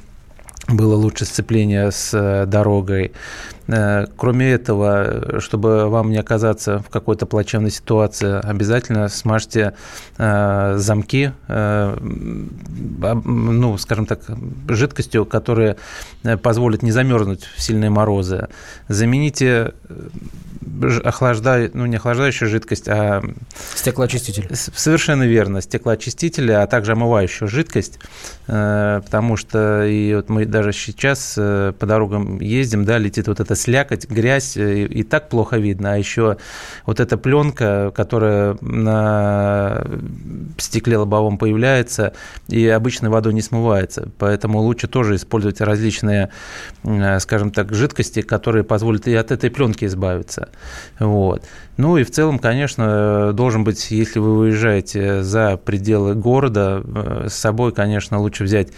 [0.67, 3.11] было лучше сцепление с э, дорогой.
[3.67, 9.73] Э, кроме этого, чтобы вам не оказаться в какой-то плачевной ситуации, обязательно смажьте
[10.17, 11.31] э, замки,
[13.25, 14.21] ну, скажем так,
[14.67, 15.77] жидкостью, которая
[16.41, 18.47] позволит не замерзнуть в сильные морозы.
[18.87, 19.73] Замените
[21.03, 23.23] охлаждаю, ну не охлаждающую жидкость, а...
[23.75, 24.49] Стеклоочиститель.
[24.55, 27.99] Совершенно верно, стеклоочиститель, а также омывающую жидкость,
[28.47, 33.39] э, потому что и вот мы даже сейчас э, по дорогам ездим, да, летит вот
[33.39, 36.37] эта слякоть, грязь, э, и так плохо видно, а еще
[36.85, 39.85] вот эта пленка, которая на
[40.57, 42.13] стекле лобовом появляется,
[42.47, 46.29] и обычной водой не смывается, поэтому лучше тоже использовать различные,
[47.19, 50.49] скажем так, жидкости, которые позволят и от этой пленки избавиться.
[50.99, 51.43] Вот.
[51.75, 57.33] Ну и в целом, конечно, должен быть, если вы выезжаете за пределы города, э, с
[57.33, 58.69] собой, конечно, лучше взять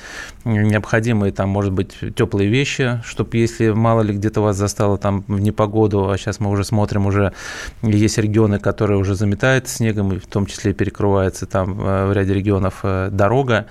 [0.46, 5.40] необходимые там, может быть, теплые вещи, чтобы если мало ли где-то вас застало там в
[5.40, 7.34] непогоду, а сейчас мы уже смотрим, уже
[7.82, 12.34] есть регионы, которые уже заметают снегом, и в том числе перекрывается там э, в ряде
[12.34, 13.68] регионов э, дорога.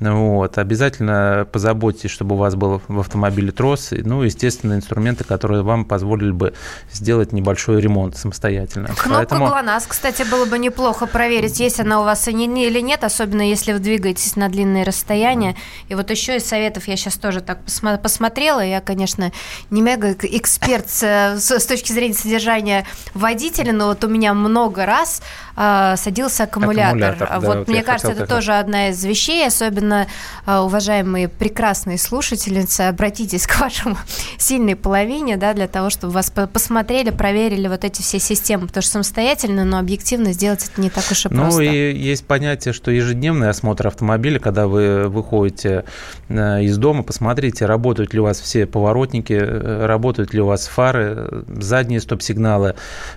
[0.00, 0.58] Вот.
[0.58, 6.32] Обязательно позаботьтесь, чтобы у вас был в автомобиле трос, ну, естественно, инструменты, которые вам позволили
[6.32, 6.54] бы
[6.92, 8.88] сделать небольшой ремонт самостоятельно самостоятельно.
[8.88, 9.46] Кнопку Поэтому...
[9.46, 13.78] ГЛОНАСС, кстати, было бы неплохо проверить, есть она у вас или нет, особенно если вы
[13.78, 15.56] двигаетесь на длинные расстояния.
[15.88, 17.58] И вот еще из советов я сейчас тоже так
[18.02, 18.60] посмотрела.
[18.60, 19.32] Я, конечно,
[19.70, 21.02] не мега эксперт с,
[21.38, 25.22] с точки зрения содержания водителя, но вот у меня много раз
[25.56, 26.88] э, садился аккумулятор.
[26.88, 30.06] аккумулятор да, вот, вот мне кажется, это тоже одна из вещей, особенно
[30.46, 33.96] э, уважаемые прекрасные слушательницы, обратитесь к вашему
[34.38, 38.92] сильной половине, да, для того, чтобы вас посмотрели, проверили вот эти все системы потому что
[38.92, 41.62] самостоятельно, но объективно сделать это не так уж и ну, просто.
[41.62, 45.84] Ну и есть понятие, что ежедневный осмотр автомобиля, когда вы выходите
[46.28, 49.86] э, из дома, посмотрите, работают ли у вас все поворотники, э,
[50.28, 52.74] работают ли у вас фары, задние стоп-сигналы,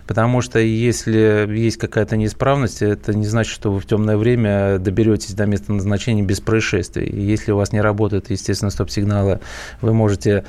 [0.08, 5.34] потому что если есть какая-то неисправность, это не значит, что вы в темное время доберетесь
[5.34, 7.06] до места назначения без происшествий.
[7.06, 9.40] И если у вас не работают, естественно, стоп-сигналы,
[9.82, 10.44] вы можете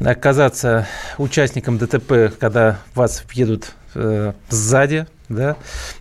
[0.00, 0.86] оказаться
[1.18, 5.56] участником ДТП, когда вас въедут э, сзади, да,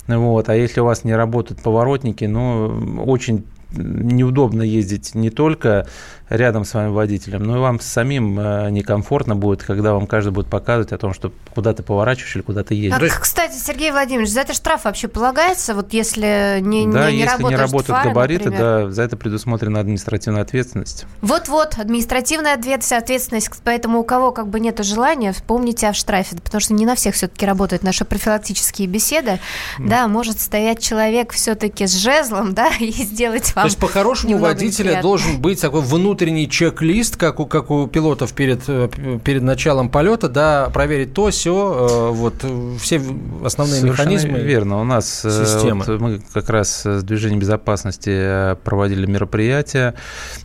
[0.08, 5.88] вот, а если у вас не работают поворотники, ну, очень неудобно ездить не только
[6.32, 10.48] рядом с вами водителем, но и вам самим э, некомфортно будет, когда вам каждый будет
[10.48, 12.98] показывать о том, что куда ты поворачиваешь или куда ты едешь.
[12.98, 17.24] А, кстати, Сергей Владимирович, за это штраф вообще полагается, вот если не, да, не, не
[17.24, 18.86] если не работают фары, габариты, например.
[18.86, 21.06] да, за это предусмотрена административная ответственность.
[21.22, 26.74] Вот-вот, административная ответственность, поэтому у кого как бы нет желания, вспомните о штрафе, потому что
[26.74, 29.40] не на всех все-таки работают наши профилактические беседы,
[29.80, 29.90] mm.
[29.90, 35.02] да, может стоять человек все-таки с жезлом, да, и сделать вам То есть по-хорошему водителя
[35.02, 38.90] должен быть такой внутренний внутренний чек-лист, как у, как у пилотов перед, э,
[39.24, 42.46] перед началом полета, да, проверить то, все, э, вот
[42.80, 43.02] все
[43.44, 44.40] основные Совершенно механизмы.
[44.40, 44.80] верно.
[44.80, 45.84] У нас э, системы.
[45.84, 49.96] Вот, мы как раз с движением безопасности проводили мероприятия,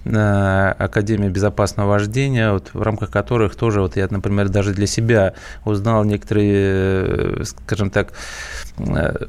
[0.06, 5.34] Академия безопасного вождения, вот, в рамках которых тоже, вот я, например, даже для себя
[5.66, 8.12] узнал некоторые, скажем так,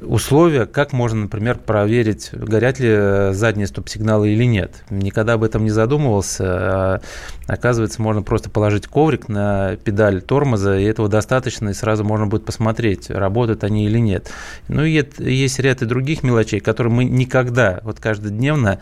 [0.01, 4.83] условия, как можно, например, проверить, горят ли задние стоп-сигналы или нет.
[4.89, 7.01] Никогда об этом не задумывался а,
[7.47, 12.45] оказывается, можно просто положить коврик на педаль тормоза, и этого достаточно, и сразу можно будет
[12.45, 14.31] посмотреть, работают они или нет.
[14.67, 18.79] Ну и есть ряд и других мелочей, которые мы никогда, вот каждодневно,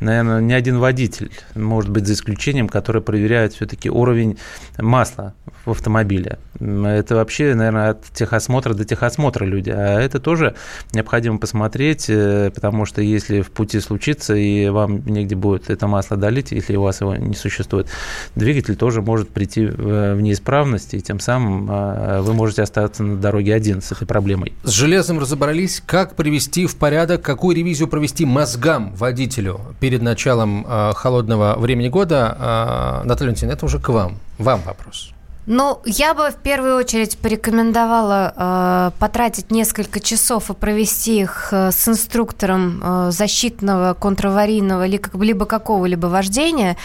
[0.00, 4.38] наверное, ни один водитель, может быть, за исключением, который проверяет все-таки уровень
[4.78, 6.38] масла в автомобиле.
[6.60, 9.70] Это вообще, наверное, от техосмотра до техосмотра люди.
[9.70, 10.54] А это тоже
[10.92, 16.16] необходимо посмотреть, э, потому что если в пути случится, и вам негде будет это масло
[16.16, 17.88] долить, если у вас его не существует,
[18.34, 23.54] двигатель тоже может прийти в неисправность, и тем самым а, вы можете остаться на дороге
[23.54, 24.52] один с этой проблемой.
[24.62, 25.82] С железом разобрались.
[25.84, 33.02] Как привести в порядок, какую ревизию провести мозгам водителю перед началом а, холодного времени года?
[33.04, 34.18] Наталья Валентиновна, это уже к вам.
[34.38, 35.12] Вам вопрос.
[35.50, 41.70] Ну, я бы в первую очередь порекомендовала э, потратить несколько часов и провести их э,
[41.72, 46.76] с инструктором э, защитного, контраварийного либо какого-либо вождения,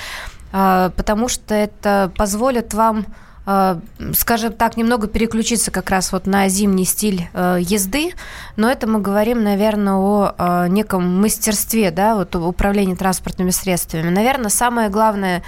[0.52, 3.06] потому что это позволит вам
[3.46, 3.80] Э,
[4.14, 8.14] скажем так, немного переключиться как раз вот на зимний стиль э, езды,
[8.56, 14.10] но это мы говорим, наверное, о э, неком мастерстве, да, вот управления транспортными средствами.
[14.10, 15.44] Наверное, самое главное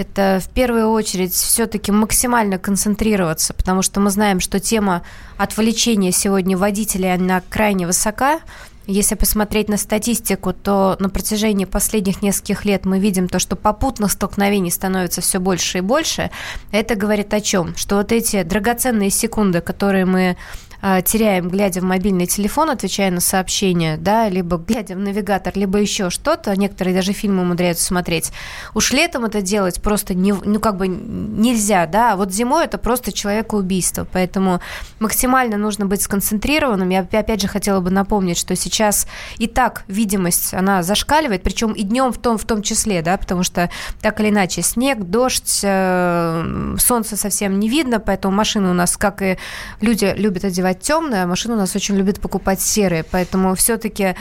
[0.00, 5.02] это в первую очередь все-таки максимально концентрироваться, потому что мы знаем, что тема
[5.36, 8.40] отвлечения сегодня водителей, она крайне высока,
[8.86, 14.10] если посмотреть на статистику, то на протяжении последних нескольких лет мы видим то, что попутных
[14.10, 16.30] столкновений становится все больше и больше.
[16.72, 17.76] Это говорит о чем?
[17.76, 20.36] Что вот эти драгоценные секунды, которые мы
[20.80, 26.10] теряем, глядя в мобильный телефон, отвечая на сообщения, да, либо глядя в навигатор, либо еще
[26.10, 28.32] что-то, некоторые даже фильмы умудряются смотреть.
[28.74, 32.78] Уж летом это делать просто не, ну, как бы нельзя, да, а вот зимой это
[32.78, 34.60] просто человекоубийство, поэтому
[34.98, 36.88] максимально нужно быть сконцентрированным.
[36.88, 39.06] Я опять же хотела бы напомнить, что сейчас
[39.38, 43.42] и так видимость, она зашкаливает, причем и днем в том, в том числе, да, потому
[43.42, 48.96] что так или иначе снег, дождь, э, солнце совсем не видно, поэтому машины у нас,
[48.96, 49.38] как и
[49.80, 53.04] люди любят одевать покупать темное, а машины у нас очень любят покупать серые.
[53.04, 54.14] Поэтому все-таки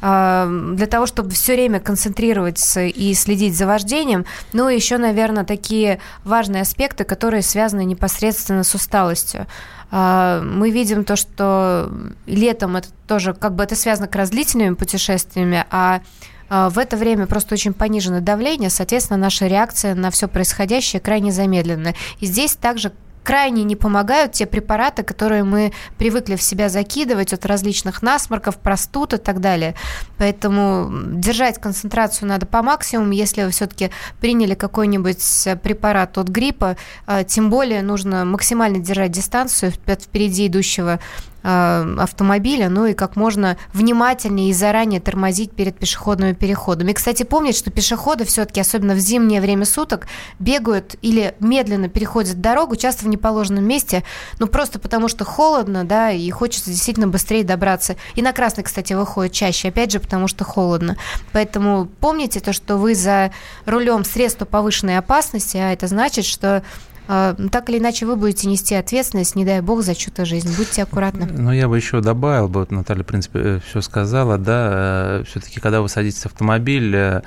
[0.00, 4.24] а, для того, чтобы все время концентрироваться и следить за вождением.
[4.52, 9.46] Ну и еще, наверное, такие важные аспекты, которые связаны непосредственно с усталостью.
[9.90, 11.90] А, мы видим то, что
[12.26, 16.00] летом это тоже как бы это связано как раз с путешествиями, а
[16.48, 21.96] в это время просто очень понижено давление, соответственно, наша реакция на все происходящее крайне замедленная.
[22.20, 22.92] И здесь также
[23.26, 29.14] крайне не помогают те препараты, которые мы привыкли в себя закидывать от различных насморков, простуд
[29.14, 29.74] и так далее.
[30.16, 33.10] Поэтому держать концентрацию надо по максимуму.
[33.10, 39.72] Если вы все-таки приняли какой-нибудь препарат от гриппа, а, тем более нужно максимально держать дистанцию
[39.86, 41.00] от впереди идущего
[41.35, 46.90] Э, автомобиля, ну и как можно внимательнее и заранее тормозить перед пешеходными переходами.
[46.90, 50.08] И, кстати, помнить, что пешеходы все-таки, особенно в зимнее время суток,
[50.40, 54.02] бегают или медленно переходят дорогу, часто в неположенном месте,
[54.40, 57.96] ну просто потому что холодно, да, и хочется действительно быстрее добраться.
[58.16, 60.96] И на красный, кстати, выходит чаще, опять же, потому что холодно.
[61.32, 63.30] Поэтому помните то, что вы за
[63.66, 66.64] рулем средства повышенной опасности, а это значит, что
[67.06, 70.54] так или иначе вы будете нести ответственность, не дай бог, за чью-то жизнь.
[70.56, 71.26] Будьте аккуратны.
[71.26, 75.60] Ну, я бы еще добавил, вот Наталья, в принципе, э, все сказала, да, э, все-таки,
[75.60, 77.22] когда вы садитесь в автомобиль, э,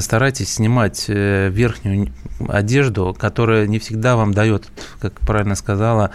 [0.00, 2.12] старайтесь снимать верхнюю
[2.48, 4.66] одежду, которая не всегда вам дает,
[5.00, 6.10] как правильно сказала,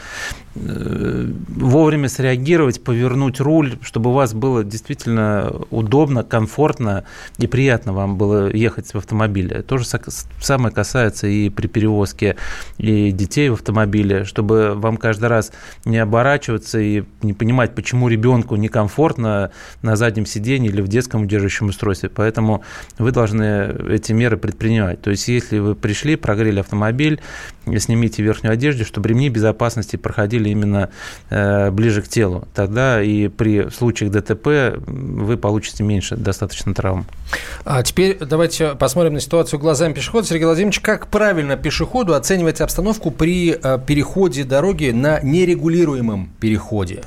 [0.60, 7.06] вовремя среагировать, повернуть руль, чтобы у вас было действительно удобно, комфортно
[7.38, 9.62] и приятно вам было ехать в автомобиле.
[9.62, 9.86] То же
[10.42, 12.36] самое касается и при перевозке
[12.78, 15.52] и детей в автомобиле, чтобы вам каждый раз
[15.86, 21.68] не оборачиваться и не понимать, почему ребенку некомфортно на заднем сиденье или в детском удерживающем
[21.68, 22.10] устройстве.
[22.10, 22.64] Поэтому
[22.98, 25.02] вы должны эти меры предпринимать.
[25.02, 27.22] То есть, если вы пришли, прогрели автомобиль,
[27.78, 30.90] снимите верхнюю одежду, чтобы ремни безопасности проходили именно
[31.30, 32.48] э, ближе к телу.
[32.54, 37.06] Тогда и при случаях ДТП вы получите меньше достаточно травм.
[37.66, 40.28] А теперь давайте посмотрим на ситуацию глазами пешехода.
[40.28, 47.04] Сергей Владимирович, как правильно пешеходу оценивать обстановку при э, переходе дороги на нерегулируемом переходе?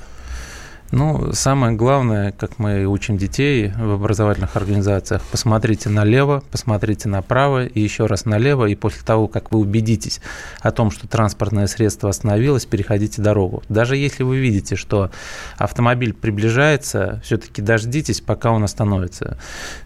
[0.92, 7.80] Ну, самое главное, как мы учим детей в образовательных организациях, посмотрите налево, посмотрите направо и
[7.80, 10.20] еще раз налево, и после того, как вы убедитесь
[10.60, 13.62] о том, что транспортное средство остановилось, переходите дорогу.
[13.70, 15.10] Даже если вы видите, что
[15.56, 19.38] автомобиль приближается, все-таки дождитесь, пока он остановится.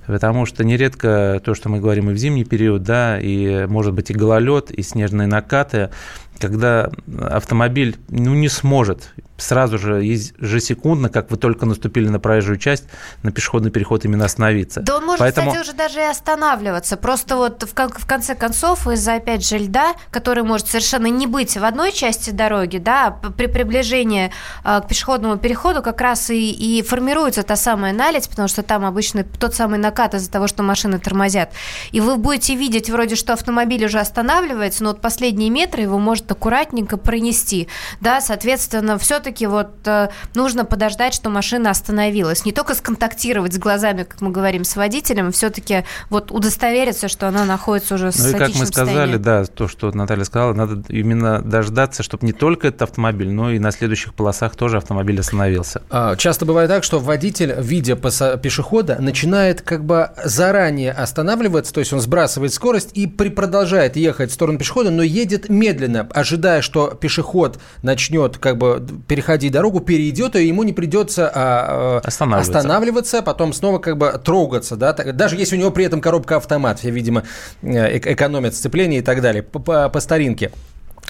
[0.09, 4.11] Потому что нередко то, что мы говорим и в зимний период, да, и может быть
[4.11, 5.91] и гололед, и снежные накаты,
[6.39, 12.85] когда автомобиль ну, не сможет сразу же ежесекундно, как вы только наступили на проезжую часть,
[13.23, 14.81] на пешеходный переход именно остановиться.
[14.81, 15.51] Да он может, Поэтому...
[15.51, 16.97] кстати, уже даже и останавливаться.
[16.97, 21.57] Просто вот в, в конце концов из-за, опять же, льда, который может совершенно не быть
[21.57, 24.33] в одной части дороги, да, при приближении
[24.65, 28.85] э, к пешеходному переходу как раз и, и формируется та самая наледь, потому что там
[28.85, 31.51] обычно тот самый накат из-за того, что машины тормозят.
[31.93, 36.26] И вы будете видеть вроде, что автомобиль уже останавливается, но вот последние метры его может
[36.31, 37.69] аккуратненько пронести.
[38.01, 42.45] Да, соответственно, все все-таки вот э, нужно подождать, что машина остановилась.
[42.45, 47.47] Не только сконтактировать с глазами, как мы говорим, с водителем, все-таки вот удостовериться, что она
[47.47, 49.17] находится уже в Ну и как мы сказали, состоянии.
[49.17, 53.59] да, то, что Наталья сказала, надо именно дождаться, чтобы не только этот автомобиль, но и
[53.59, 55.81] на следующих полосах тоже автомобиль остановился.
[55.89, 61.95] А, часто бывает так, что водитель, видя пешехода, начинает как бы заранее останавливаться, то есть
[61.95, 67.59] он сбрасывает скорость и продолжает ехать в сторону пешехода, но едет медленно, ожидая, что пешеход
[67.83, 72.59] начнет как бы переходить дорогу, перейдет, и ему не придется а, останавливаться.
[72.59, 76.79] останавливаться, потом снова как бы трогаться, да, даже если у него при этом коробка автомат,
[76.79, 77.25] все, видимо,
[77.63, 80.53] экономят сцепление и так далее, по, по, по старинке.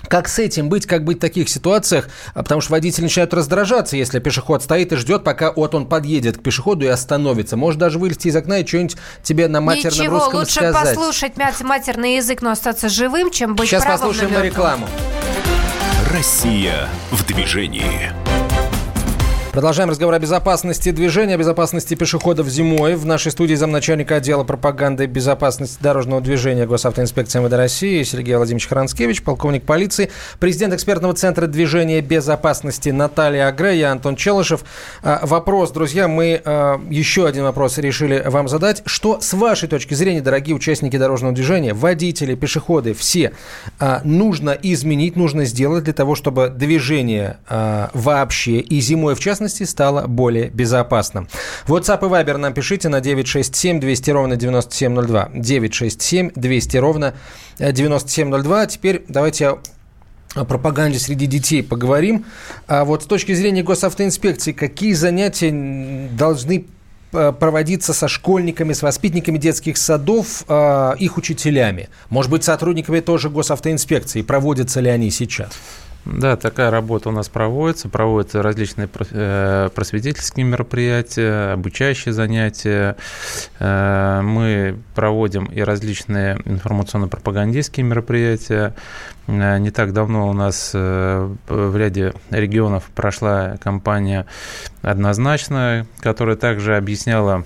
[0.08, 2.08] Как с этим быть, как быть в таких ситуациях?
[2.34, 6.38] А, потому что водитель начинает раздражаться, если пешеход стоит и ждет, пока вот он подъедет
[6.38, 7.56] к пешеходу и остановится.
[7.56, 10.96] Может даже вылезти из окна и что-нибудь тебе на матерном Ничего, русском лучше сказать.
[10.96, 11.32] послушать
[11.62, 14.86] матерный язык, но остаться живым, чем быть Сейчас послушаем на рекламу.
[16.12, 18.12] Россия в движении.
[19.56, 22.94] Продолжаем разговор о безопасности движения, о безопасности пешеходов зимой.
[22.94, 28.68] В нашей студии замначальника отдела пропаганды и безопасности дорожного движения Госавтоинспекции МВД России Сергей Владимирович
[28.68, 34.62] Хранскевич, полковник полиции, президент экспертного центра движения безопасности Наталья Агре, я Антон Челышев.
[35.02, 38.82] А, вопрос, друзья, мы а, еще один вопрос решили вам задать.
[38.84, 43.32] Что с вашей точки зрения, дорогие участники дорожного движения, водители, пешеходы, все,
[43.78, 49.64] а, нужно изменить, нужно сделать для того, чтобы движение вообще и зимой в частности частности,
[49.64, 51.28] стало более безопасным.
[51.66, 55.30] WhatsApp и Viber нам пишите на 967 200 ровно 9702.
[55.34, 57.14] 967 200 ровно
[57.58, 58.66] 9702.
[58.66, 59.58] Теперь давайте
[60.34, 62.24] о пропаганде среди детей поговорим.
[62.66, 65.50] А вот с точки зрения госавтоинспекции, какие занятия
[66.12, 66.66] должны
[67.12, 71.88] э, проводиться со школьниками, с воспитанниками детских садов, э, их учителями?
[72.10, 74.22] Может быть, сотрудниками тоже госавтоинспекции?
[74.22, 75.52] Проводятся ли они сейчас?
[76.06, 77.88] Да, такая работа у нас проводится.
[77.88, 82.96] Проводятся различные э, просветительские мероприятия, обучающие занятия.
[83.58, 88.74] Э, мы проводим и различные информационно-пропагандистские мероприятия.
[89.26, 94.26] Э, не так давно у нас в ряде регионов прошла кампания
[94.82, 97.44] «Однозначно», которая также объясняла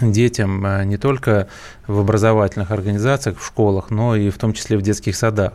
[0.00, 1.48] детям не только
[1.86, 5.52] в образовательных организациях, в школах, но и в том числе в детских садах.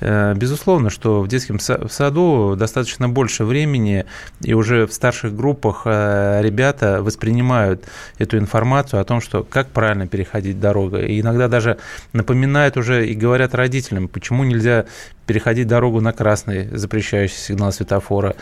[0.00, 4.06] Э, безусловно, что в детском саду достаточно больше времени,
[4.40, 7.84] и уже в старших группах э, ребята воспринимают
[8.18, 10.98] эту информацию о том, что как правильно переходить дорогу.
[10.98, 11.78] И иногда даже
[12.12, 14.86] напоминают уже и говорят родителям, почему нельзя
[15.26, 18.36] переходить дорогу на красный запрещающий сигнал светофора,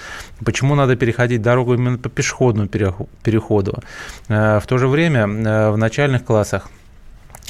[0.45, 3.83] почему надо переходить дорогу именно по пешеходному переходу.
[4.29, 6.69] Э, в то же время в начальных классах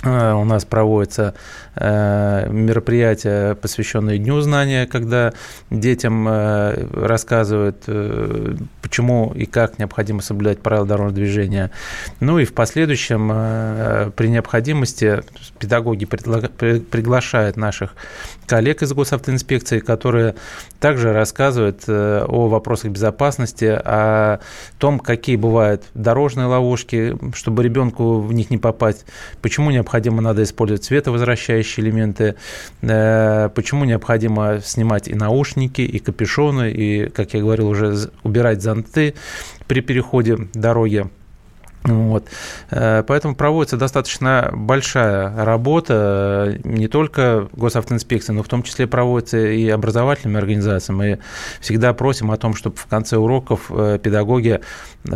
[0.04, 1.34] у нас проводятся
[1.76, 5.32] э, мероприятия, посвященные Дню знания, когда
[5.70, 7.84] детям э, рассказывают,
[8.82, 11.70] почему и как необходимо соблюдать правила дорожного движения.
[12.20, 15.22] Ну и в последующем, при необходимости,
[15.58, 17.94] педагоги приглашают наших
[18.46, 20.34] коллег из госавтоинспекции, которые
[20.80, 24.40] также рассказывают о вопросах безопасности, о
[24.78, 29.06] том, какие бывают дорожные ловушки, чтобы ребенку в них не попасть,
[29.40, 32.34] почему необходимо необходимо надо использовать световозвращающие элементы,
[32.82, 39.14] э, почему необходимо снимать и наушники, и капюшоны, и, как я говорил, уже убирать зонты
[39.68, 41.06] при переходе дороги.
[41.84, 42.24] Вот.
[42.70, 49.68] Э, поэтому проводится достаточно большая работа, не только госавтоинспекции, но в том числе проводится и
[49.68, 50.96] образовательными организациями.
[50.96, 51.18] Мы
[51.60, 54.60] всегда просим о том, чтобы в конце уроков э, педагоги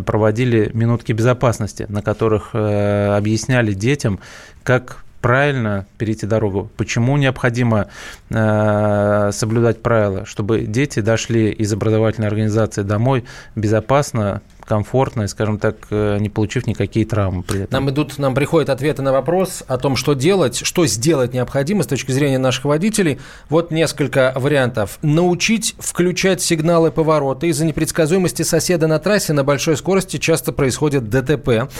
[0.05, 4.21] проводили минутки безопасности, на которых объясняли детям,
[4.63, 7.89] как правильно перейти дорогу, почему необходимо
[8.31, 13.25] э, соблюдать правила, чтобы дети дошли из образовательной организации домой
[13.57, 17.73] безопасно, комфортно скажем так, э, не получив никакие травмы при этом.
[17.73, 21.87] Нам идут, нам приходят ответы на вопрос о том, что делать, что сделать необходимо с
[21.87, 23.19] точки зрения наших водителей.
[23.49, 24.99] Вот несколько вариантов.
[25.03, 27.47] Научить включать сигналы поворота.
[27.47, 31.71] Из-за непредсказуемости соседа на трассе на большой скорости часто происходит ДТП.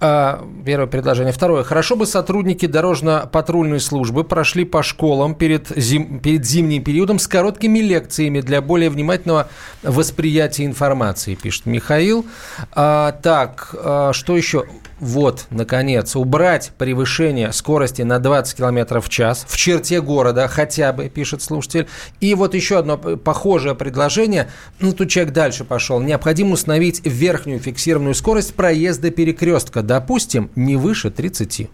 [0.00, 1.32] А, первое предложение.
[1.32, 1.64] Второе.
[1.64, 7.80] Хорошо бы сотрудники дорожно-патрульной службы прошли по школам перед, зим, перед зимним периодом с короткими
[7.80, 9.48] лекциями для более внимательного
[9.82, 12.24] восприятия информации, пишет Михаил.
[12.72, 14.64] А, так, а, что еще?
[15.00, 21.08] Вот, наконец, убрать превышение скорости на 20 км в час в черте города хотя бы,
[21.08, 21.88] пишет слушатель.
[22.20, 24.50] И вот еще одно похожее предложение.
[24.80, 26.00] Ну, тут человек дальше пошел.
[26.00, 29.82] Необходимо установить верхнюю фиксированную скорость проезда перекрестка.
[29.82, 31.70] Допустим, не выше 30.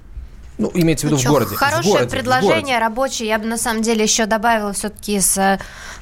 [0.56, 1.56] Ну, имеется в виду ну, в городе.
[1.56, 2.78] Хорошее в городе, предложение, в городе.
[2.78, 3.28] рабочее.
[3.28, 5.58] Я бы на самом деле еще добавила все-таки из э,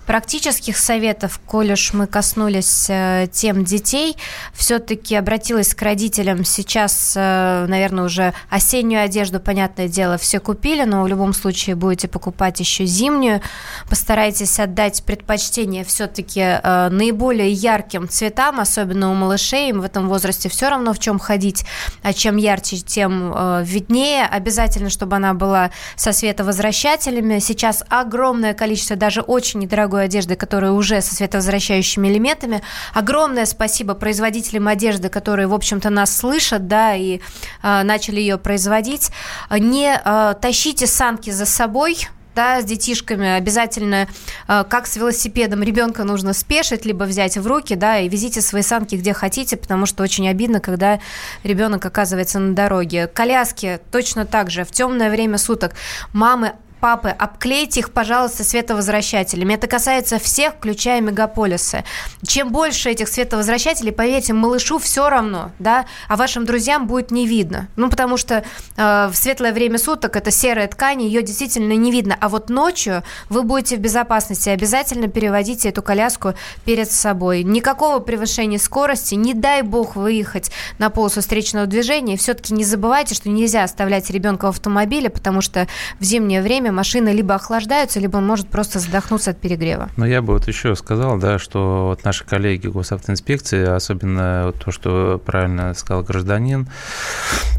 [0.06, 4.16] практических советов, коль уж мы коснулись э, тем детей,
[4.52, 6.44] все-таки обратилась к родителям.
[6.44, 12.08] Сейчас, э, наверное, уже осеннюю одежду, понятное дело, все купили, но в любом случае будете
[12.08, 13.40] покупать еще зимнюю.
[13.88, 19.70] Постарайтесь отдать предпочтение все-таки э, наиболее ярким цветам, особенно у малышей.
[19.70, 21.64] Им в этом возрасте все равно в чем ходить,
[22.02, 23.32] а чем ярче, тем
[23.62, 27.38] виднее обязательно, чтобы она была со световозвращателями.
[27.38, 32.62] Сейчас огромное количество даже очень недорогой одежды, которая уже со световозвращающими элементами.
[32.94, 37.20] Огромное спасибо производителям одежды, которые, в общем-то, нас слышат, да, и
[37.62, 39.10] э, начали ее производить.
[39.50, 44.08] Не э, тащите санки за собой, да, с детишками обязательно,
[44.48, 48.62] э, как с велосипедом, ребенка нужно спешить, либо взять в руки, да, и везите свои
[48.62, 51.00] санки где хотите, потому что очень обидно, когда
[51.44, 53.06] ребенок оказывается на дороге.
[53.06, 54.64] Коляски точно так же.
[54.64, 55.74] В темное время суток
[56.12, 56.52] мамы
[56.82, 59.54] папы, обклейте их, пожалуйста, световозвращателями.
[59.54, 61.84] Это касается всех, включая мегаполисы.
[62.26, 67.68] Чем больше этих световозвращателей, поверьте, малышу все равно, да, а вашим друзьям будет не видно.
[67.76, 68.42] Ну, потому что
[68.76, 72.16] э, в светлое время суток это серая ткань, ее действительно не видно.
[72.20, 74.48] А вот ночью вы будете в безопасности.
[74.48, 77.44] Обязательно переводите эту коляску перед собой.
[77.44, 82.16] Никакого превышения скорости, не дай бог выехать на полосу встречного движения.
[82.16, 85.68] Все-таки не забывайте, что нельзя оставлять ребенка в автомобиле, потому что
[86.00, 89.90] в зимнее время машины либо охлаждаются, либо он может просто задохнуться от перегрева.
[89.96, 95.20] Но я бы вот еще сказал, да, что вот наши коллеги госавтоинспекции, особенно то, что
[95.24, 96.68] правильно сказал гражданин,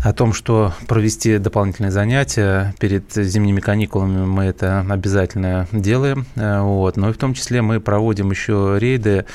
[0.03, 6.97] о том, что провести дополнительные занятия перед зимними каникулами мы это обязательно делаем, э, вот,
[6.97, 9.25] но и в том числе мы проводим еще рейды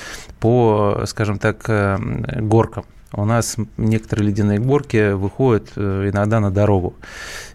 [0.41, 1.97] по, скажем так, э,
[2.41, 6.95] горкам у нас некоторые ледяные горки выходят э, иногда на дорогу.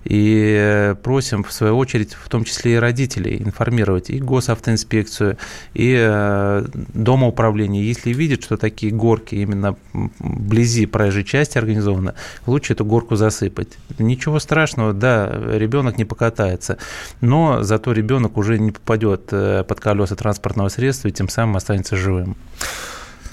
[0.03, 5.37] И просим, в свою очередь, в том числе и родителей, информировать и госавтоинспекцию,
[5.75, 7.87] и э, домоуправление.
[7.87, 12.13] Если видят, что такие горки именно вблизи проезжей части организованы,
[12.47, 13.77] лучше эту горку засыпать.
[13.99, 16.79] Ничего страшного, да, ребенок не покатается,
[17.21, 21.95] но зато ребенок уже не попадет э, под колеса транспортного средства и тем самым останется
[21.95, 22.35] живым.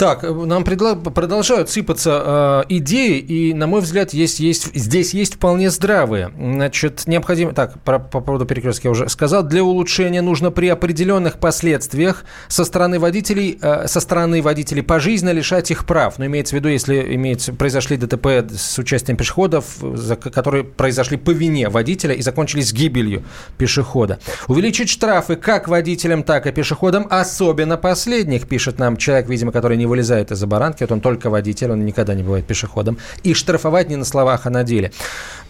[0.00, 5.68] Так, нам продолжают сыпаться э, идеи, и, на мой взгляд, есть, есть, здесь есть вполне
[5.68, 6.30] здравые.
[6.38, 7.52] Значит, необходимо...
[7.52, 9.42] Так, про, по поводу перекрестка я уже сказал.
[9.42, 15.70] Для улучшения нужно при определенных последствиях со стороны водителей, э, со стороны водителей пожизненно лишать
[15.70, 16.16] их прав.
[16.16, 21.30] Но имеется в виду, если имеется, произошли ДТП с участием пешеходов, за, которые произошли по
[21.30, 23.22] вине водителя и закончились гибелью
[23.58, 24.18] пешехода.
[24.48, 29.89] Увеличить штрафы как водителям, так и пешеходам, особенно последних, пишет нам человек, видимо, который не
[29.90, 33.96] вылезает из-за баранки, вот он только водитель, он никогда не бывает пешеходом, и штрафовать не
[33.96, 34.92] на словах, а на деле.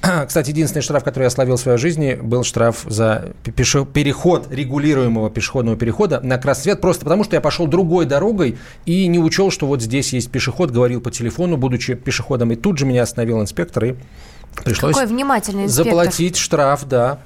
[0.27, 3.85] Кстати, единственный штраф, который я словил в своей жизни, был штраф за пеше...
[3.85, 9.07] переход регулируемого пешеходного перехода на красный свет, просто потому что я пошел другой дорогой и
[9.07, 12.87] не учел, что вот здесь есть пешеход, говорил по телефону, будучи пешеходом, и тут же
[12.87, 13.95] меня остановил инспектор, и
[14.65, 15.85] пришлось Какой внимательный инспектор.
[15.85, 17.21] заплатить штраф, да,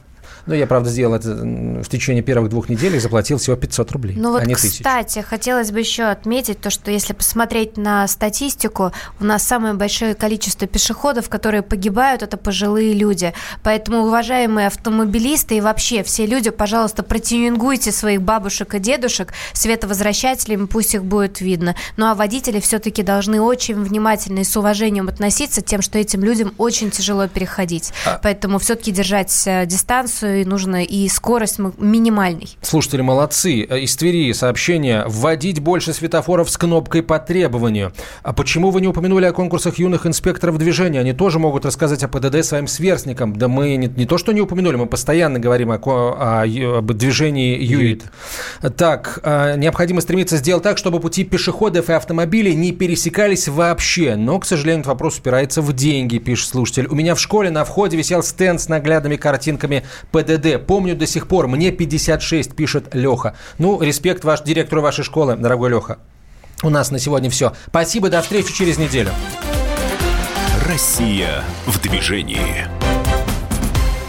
[0.46, 4.16] ну, я, правда, сделал это в течение первых двух недель и заплатил всего 500 рублей,
[4.16, 4.78] ну, вот, а не тысяч.
[4.78, 10.14] Кстати, хотелось бы еще отметить то, что если посмотреть на статистику, у нас самое большое
[10.14, 13.32] количество пешеходов, которые погибают, это пожилые люди.
[13.62, 20.94] Поэтому, уважаемые автомобилисты и вообще все люди, пожалуйста, протюнингуйте своих бабушек и дедушек световозвращателями, пусть
[20.94, 21.74] их будет видно.
[21.96, 26.54] Ну, а водители все-таки должны очень внимательно и с уважением относиться тем, что этим людям
[26.58, 27.92] очень тяжело переходить.
[28.06, 28.20] А...
[28.22, 32.56] Поэтому все-таки держать э, дистанцию и нужно и скорость минимальной.
[32.62, 33.66] Слушатели молодцы.
[33.68, 35.04] Э, из Твери сообщение.
[35.06, 37.92] Вводить больше светофоров с кнопкой по требованию.
[38.22, 41.00] А почему вы не упомянули о конкурсах юных инспекторов движения?
[41.00, 43.36] Они тоже могут рассказать о ПДД своим сверстникам.
[43.36, 47.56] Да мы не, не то, что не упомянули, мы постоянно говорим о, о, об движении
[47.62, 48.04] ЮИТ.
[48.76, 54.16] Так, э, необходимо стремиться сделать так, чтобы пути пешеходов и автомобилей не пересекались вообще.
[54.16, 56.86] Но, к сожалению, этот вопрос упирается в деньги, пишет слушатель.
[56.86, 60.66] У меня в школе на входе висел стенд с наглядными картинками ПДД ПДД.
[60.66, 63.36] Помню до сих пор, мне 56, пишет Леха.
[63.58, 65.98] Ну, респект ваш директору вашей школы, дорогой Леха.
[66.62, 67.52] У нас на сегодня все.
[67.66, 69.10] Спасибо, до встречи через неделю.
[70.66, 72.83] Россия в движении.